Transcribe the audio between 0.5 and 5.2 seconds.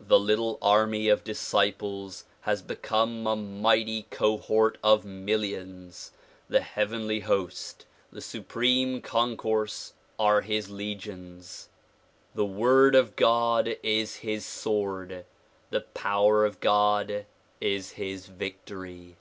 army of disciples has become a mighty cohort of